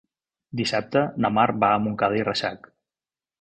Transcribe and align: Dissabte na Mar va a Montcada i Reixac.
Dissabte 0.61 1.03
na 1.25 1.31
Mar 1.35 1.45
va 1.65 1.69
a 1.75 1.83
Montcada 1.85 2.19
i 2.21 2.25
Reixac. 2.31 2.67